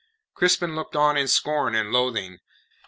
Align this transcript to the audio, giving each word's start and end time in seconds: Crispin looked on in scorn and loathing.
Crispin 0.33 0.73
looked 0.75 0.95
on 0.95 1.15
in 1.15 1.27
scorn 1.27 1.75
and 1.75 1.91
loathing. 1.91 2.39